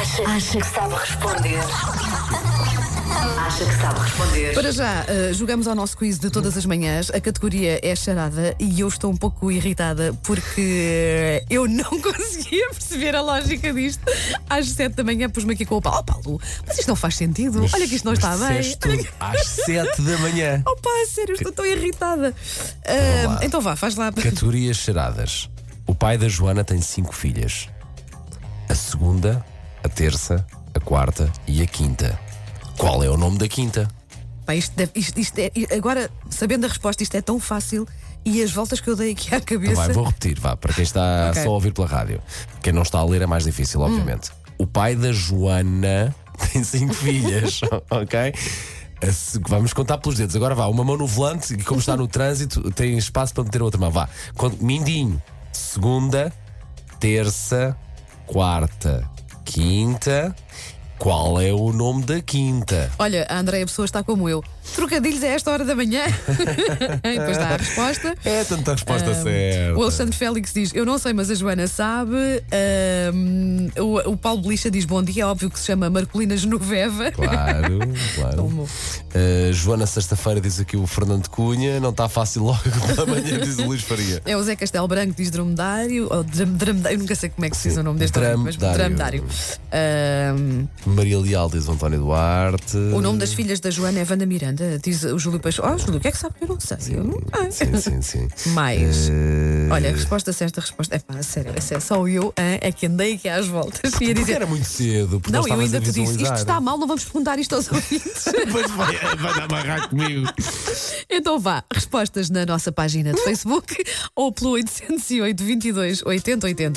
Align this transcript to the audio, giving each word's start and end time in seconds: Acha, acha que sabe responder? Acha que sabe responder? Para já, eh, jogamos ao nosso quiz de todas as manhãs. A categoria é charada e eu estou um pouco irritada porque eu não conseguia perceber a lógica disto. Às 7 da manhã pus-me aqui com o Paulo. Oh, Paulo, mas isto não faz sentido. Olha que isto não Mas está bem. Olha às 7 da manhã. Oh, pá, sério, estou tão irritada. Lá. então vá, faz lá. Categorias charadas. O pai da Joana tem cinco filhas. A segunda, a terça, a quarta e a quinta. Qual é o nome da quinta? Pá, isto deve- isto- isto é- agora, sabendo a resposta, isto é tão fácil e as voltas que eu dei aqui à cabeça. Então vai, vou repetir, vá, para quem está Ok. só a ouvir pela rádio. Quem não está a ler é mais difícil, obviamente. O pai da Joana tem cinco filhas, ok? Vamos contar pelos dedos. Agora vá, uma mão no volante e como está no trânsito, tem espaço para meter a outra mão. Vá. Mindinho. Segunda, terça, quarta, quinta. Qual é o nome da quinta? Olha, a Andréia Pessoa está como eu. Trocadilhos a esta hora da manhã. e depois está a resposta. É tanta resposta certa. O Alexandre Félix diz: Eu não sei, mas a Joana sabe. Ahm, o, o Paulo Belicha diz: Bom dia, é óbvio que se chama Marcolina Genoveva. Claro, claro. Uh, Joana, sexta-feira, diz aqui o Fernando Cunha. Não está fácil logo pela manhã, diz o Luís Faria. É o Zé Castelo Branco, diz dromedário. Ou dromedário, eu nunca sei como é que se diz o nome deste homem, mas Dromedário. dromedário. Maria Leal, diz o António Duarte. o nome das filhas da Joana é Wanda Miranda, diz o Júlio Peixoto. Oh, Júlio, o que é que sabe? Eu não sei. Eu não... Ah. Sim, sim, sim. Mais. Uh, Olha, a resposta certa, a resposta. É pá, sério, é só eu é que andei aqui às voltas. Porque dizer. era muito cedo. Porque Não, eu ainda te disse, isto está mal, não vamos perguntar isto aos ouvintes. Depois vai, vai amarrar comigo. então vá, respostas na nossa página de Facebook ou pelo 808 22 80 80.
Acha, 0.00 0.22
acha 0.22 0.58
que 0.58 0.66
sabe 0.66 0.94
responder? 0.94 1.60
Acha 3.36 3.64
que 3.66 3.74
sabe 3.82 4.00
responder? 4.00 4.54
Para 4.54 4.72
já, 4.72 5.04
eh, 5.06 5.32
jogamos 5.34 5.68
ao 5.68 5.74
nosso 5.74 5.94
quiz 5.94 6.18
de 6.18 6.30
todas 6.30 6.56
as 6.56 6.64
manhãs. 6.64 7.10
A 7.10 7.20
categoria 7.20 7.78
é 7.82 7.94
charada 7.94 8.56
e 8.58 8.80
eu 8.80 8.88
estou 8.88 9.12
um 9.12 9.16
pouco 9.16 9.52
irritada 9.52 10.14
porque 10.22 11.44
eu 11.50 11.68
não 11.68 11.84
conseguia 12.00 12.70
perceber 12.70 13.14
a 13.14 13.20
lógica 13.20 13.74
disto. 13.74 14.02
Às 14.48 14.70
7 14.70 14.94
da 14.94 15.04
manhã 15.04 15.28
pus-me 15.28 15.52
aqui 15.52 15.66
com 15.66 15.76
o 15.76 15.82
Paulo. 15.82 15.98
Oh, 16.00 16.02
Paulo, 16.02 16.40
mas 16.66 16.78
isto 16.78 16.88
não 16.88 16.96
faz 16.96 17.16
sentido. 17.16 17.66
Olha 17.70 17.86
que 17.86 17.94
isto 17.94 18.06
não 18.06 18.12
Mas 18.12 18.24
está 18.24 18.88
bem. 18.88 19.02
Olha 19.20 19.38
às 19.38 19.46
7 19.46 20.00
da 20.00 20.16
manhã. 20.16 20.62
Oh, 20.70 20.76
pá, 20.76 20.90
sério, 21.10 21.34
estou 21.34 21.52
tão 21.52 21.66
irritada. 21.66 22.34
Lá. 23.26 23.40
então 23.42 23.60
vá, 23.60 23.76
faz 23.76 23.96
lá. 23.96 24.10
Categorias 24.10 24.78
charadas. 24.78 25.50
O 25.86 25.94
pai 25.94 26.16
da 26.16 26.26
Joana 26.26 26.64
tem 26.64 26.80
cinco 26.80 27.14
filhas. 27.14 27.68
A 28.66 28.74
segunda, 28.74 29.44
a 29.82 29.88
terça, 29.88 30.44
a 30.74 30.80
quarta 30.80 31.30
e 31.46 31.62
a 31.62 31.66
quinta. 31.66 32.18
Qual 32.76 33.02
é 33.02 33.08
o 33.10 33.16
nome 33.16 33.38
da 33.38 33.48
quinta? 33.48 33.88
Pá, 34.46 34.54
isto 34.54 34.74
deve- 34.76 34.92
isto- 34.94 35.18
isto 35.18 35.38
é- 35.38 35.50
agora, 35.76 36.10
sabendo 36.28 36.64
a 36.64 36.68
resposta, 36.68 37.02
isto 37.02 37.14
é 37.16 37.20
tão 37.22 37.38
fácil 37.38 37.86
e 38.24 38.42
as 38.42 38.50
voltas 38.52 38.80
que 38.80 38.88
eu 38.88 38.96
dei 38.96 39.12
aqui 39.12 39.34
à 39.34 39.40
cabeça. 39.40 39.72
Então 39.72 39.84
vai, 39.84 39.92
vou 39.94 40.04
repetir, 40.04 40.38
vá, 40.38 40.56
para 40.56 40.72
quem 40.72 40.82
está 40.84 41.28
Ok. 41.30 41.42
só 41.42 41.48
a 41.48 41.52
ouvir 41.52 41.72
pela 41.72 41.86
rádio. 41.86 42.20
Quem 42.62 42.72
não 42.72 42.82
está 42.82 42.98
a 42.98 43.04
ler 43.04 43.22
é 43.22 43.26
mais 43.26 43.44
difícil, 43.44 43.80
obviamente. 43.80 44.30
O 44.58 44.66
pai 44.66 44.94
da 44.96 45.12
Joana 45.12 46.14
tem 46.52 46.62
cinco 46.64 46.94
filhas, 46.94 47.60
ok? 47.90 48.32
Vamos 49.48 49.72
contar 49.72 49.96
pelos 49.98 50.18
dedos. 50.18 50.36
Agora 50.36 50.54
vá, 50.54 50.66
uma 50.66 50.84
mão 50.84 50.96
no 50.96 51.06
volante 51.06 51.54
e 51.54 51.62
como 51.64 51.80
está 51.80 51.96
no 51.96 52.06
trânsito, 52.08 52.70
tem 52.72 52.98
espaço 52.98 53.32
para 53.32 53.44
meter 53.44 53.60
a 53.62 53.64
outra 53.64 53.80
mão. 53.80 53.90
Vá. 53.90 54.08
Mindinho. 54.60 55.20
Segunda, 55.52 56.32
terça, 56.98 57.76
quarta, 58.26 59.08
quinta. 59.50 60.34
Qual 61.00 61.40
é 61.40 61.50
o 61.50 61.72
nome 61.72 62.04
da 62.04 62.20
quinta? 62.20 62.92
Olha, 62.98 63.26
a 63.26 63.38
Andréia 63.38 63.64
Pessoa 63.64 63.86
está 63.86 64.02
como 64.02 64.28
eu. 64.28 64.44
Trocadilhos 64.74 65.22
a 65.22 65.28
esta 65.28 65.50
hora 65.50 65.64
da 65.64 65.74
manhã. 65.74 66.04
e 67.02 67.18
depois 67.18 67.38
está 67.38 67.54
a 67.54 67.56
resposta. 67.56 68.14
É 68.22 68.44
tanta 68.44 68.72
resposta 68.72 69.14
certa. 69.14 69.78
O 69.78 69.82
Alexandre 69.82 70.14
Félix 70.14 70.52
diz: 70.52 70.74
Eu 70.74 70.84
não 70.84 70.98
sei, 70.98 71.14
mas 71.14 71.30
a 71.30 71.34
Joana 71.34 71.66
sabe. 71.68 72.44
Ahm, 72.52 73.70
o, 73.78 74.10
o 74.10 74.16
Paulo 74.16 74.42
Belicha 74.42 74.70
diz: 74.70 74.84
Bom 74.84 75.02
dia, 75.02 75.22
é 75.22 75.26
óbvio 75.26 75.48
que 75.48 75.58
se 75.58 75.64
chama 75.64 75.88
Marcolina 75.88 76.36
Genoveva. 76.36 77.10
Claro, 77.12 77.78
claro. 78.14 78.42
Uh, 78.44 79.52
Joana, 79.54 79.86
sexta-feira, 79.86 80.38
diz 80.38 80.60
aqui 80.60 80.76
o 80.76 80.86
Fernando 80.86 81.28
Cunha. 81.30 81.80
Não 81.80 81.90
está 81.90 82.10
fácil 82.10 82.44
logo 82.44 82.60
pela 82.86 83.06
manhã, 83.06 83.38
diz 83.40 83.58
o 83.58 83.64
Luís 83.64 83.82
Faria. 83.82 84.20
É 84.26 84.36
o 84.36 84.42
Zé 84.42 84.54
Castelo 84.54 84.86
Branco, 84.86 85.14
diz 85.16 85.30
dromedário. 85.30 86.08
Ou 86.10 86.22
dromedário, 86.22 86.96
eu 86.96 86.98
nunca 86.98 87.14
sei 87.14 87.30
como 87.30 87.46
é 87.46 87.50
que 87.50 87.56
se 87.56 87.70
diz 87.70 87.78
o 87.78 87.82
nome 87.82 87.98
deste 88.00 88.18
homem, 88.18 88.36
mas 88.36 88.56
Dromedário. 88.56 89.24
dromedário. 89.24 90.68
Maria 90.90 91.18
Leal, 91.18 91.48
diz 91.48 91.68
o 91.68 91.72
António 91.72 92.00
Duarte. 92.00 92.76
o 92.76 93.00
nome 93.00 93.18
das 93.18 93.32
filhas 93.32 93.60
da 93.60 93.70
Joana 93.70 94.00
é 94.00 94.06
Wanda 94.08 94.26
Miranda, 94.26 94.78
diz 94.82 95.02
o 95.04 95.18
Júlio 95.18 95.40
Peixoto. 95.40 95.68
Oh, 95.68 95.78
Júlio, 95.78 95.98
o 95.98 96.00
que 96.00 96.08
é 96.08 96.12
que 96.12 96.18
sabe? 96.18 96.34
Eu 96.40 96.48
não 96.48 96.60
sei. 96.60 96.78
Eu 96.90 97.04
não... 97.04 97.20
Ah. 97.32 97.50
Sim, 97.50 97.76
sim, 97.78 98.02
sim. 98.02 98.28
Mais. 98.50 99.08
Uh, 99.08 99.72
Olha, 99.72 99.90
a 99.90 99.92
resposta 99.92 100.32
certa, 100.32 100.60
a 100.60 100.62
resposta. 100.62 100.96
É 100.96 100.98
pá, 100.98 101.22
sério, 101.22 101.52
é 101.56 101.80
só 101.80 102.06
eu 102.08 102.32
é 102.36 102.72
que 102.72 102.86
andei 102.86 103.14
aqui 103.14 103.28
às 103.28 103.46
voltas. 103.46 103.80
Porque 103.80 104.12
dizer. 104.14 104.34
era 104.34 104.46
muito 104.46 104.64
cedo. 104.64 105.20
Porque 105.20 105.32
Não, 105.32 105.46
eu 105.46 105.60
ainda 105.60 105.80
te 105.80 105.92
disse, 105.92 106.22
isto 106.22 106.34
está 106.34 106.60
mal, 106.60 106.78
não 106.78 106.86
vamos 106.86 107.04
perguntar 107.04 107.38
isto 107.38 107.54
aos 107.54 107.70
ouvintes. 107.70 108.24
Depois 108.32 108.70
vai, 108.72 108.96
vai 109.16 109.42
amarrar 109.42 109.88
comigo. 109.88 110.26
então 111.08 111.38
vá, 111.38 111.64
respostas 111.72 112.30
na 112.30 112.44
nossa 112.46 112.72
página 112.72 113.12
de 113.12 113.20
Facebook 113.22 113.76
ou 114.14 114.32
pelo 114.32 114.50
808 114.50 115.44
22 115.44 116.02
80 116.04 116.46
80. 116.46 116.68